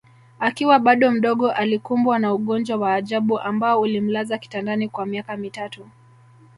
[0.39, 5.85] Akiwa bado mdogo alikumbwa na ugonjwa wa ajabu ambao ulimlaza kitandani kwa miaka mitatu